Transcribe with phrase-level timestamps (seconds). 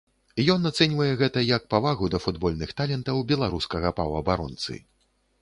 [0.53, 4.81] Ён ацэньвае гэта як павагу да футбольных талентаў беларускага паўабаронцы.